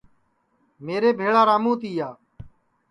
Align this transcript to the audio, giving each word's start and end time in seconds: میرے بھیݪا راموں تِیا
میرے 0.85 1.09
بھیݪا 1.19 1.41
راموں 1.49 1.75
تِیا 1.81 2.09